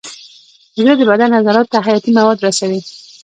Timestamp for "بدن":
1.09-1.29